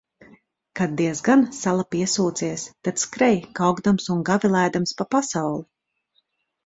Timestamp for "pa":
5.03-5.09